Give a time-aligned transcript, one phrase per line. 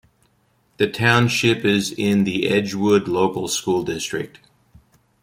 [0.77, 4.39] The township is in the Edgewood Local School District.